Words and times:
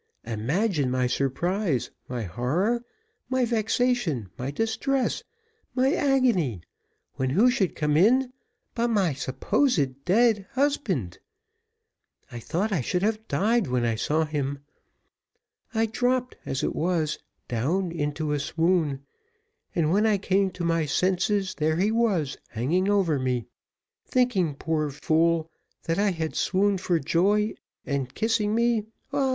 Imagine 0.25 0.89
my 0.89 1.05
surprise, 1.05 1.91
my 2.09 2.23
horror, 2.23 2.83
my 3.29 3.45
vexation, 3.45 4.31
my 4.35 4.49
distress, 4.49 5.21
my 5.75 5.93
agony, 5.93 6.63
when 7.17 7.29
who 7.29 7.51
should 7.51 7.75
come 7.75 7.95
in 7.95 8.33
but 8.73 8.87
my 8.87 9.13
supposed 9.13 10.03
dead 10.03 10.47
husband! 10.53 11.19
I 12.31 12.39
thought 12.39 12.71
I 12.71 12.81
should 12.81 13.03
have 13.03 13.27
died 13.27 13.67
when 13.67 13.85
I 13.85 13.93
saw 13.93 14.25
him. 14.25 14.65
I 15.71 15.85
dropped 15.85 16.35
as 16.47 16.63
it 16.63 16.73
was, 16.75 17.19
down 17.47 17.91
into 17.91 18.31
a 18.31 18.39
swoon, 18.39 19.01
and 19.75 19.91
when 19.91 20.07
I 20.07 20.17
came 20.17 20.49
to 20.53 20.63
my 20.65 20.87
senses, 20.87 21.53
there 21.53 21.75
he 21.75 21.91
was 21.91 22.37
hanging 22.49 22.89
over 22.89 23.19
me; 23.19 23.45
thinking, 24.07 24.55
poor 24.55 24.89
fool, 24.89 25.51
that 25.83 25.99
I 25.99 26.09
had 26.09 26.35
swooned 26.35 26.81
for 26.81 26.97
joy, 26.97 27.53
and 27.85 28.11
kissing 28.15 28.55
me 28.55 28.87
pah! 29.11 29.29